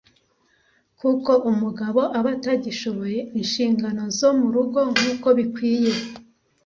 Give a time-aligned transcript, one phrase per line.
[0.99, 5.93] kuko umugabo aba atagishoboye inshingano zo mu rugo nkuko bikwiye